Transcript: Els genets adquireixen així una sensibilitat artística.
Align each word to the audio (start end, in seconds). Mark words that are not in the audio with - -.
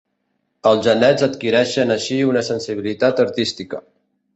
Els 0.69 0.81
genets 0.87 1.27
adquireixen 1.29 1.95
així 1.99 2.21
una 2.33 2.45
sensibilitat 2.51 3.27
artística. 3.29 3.89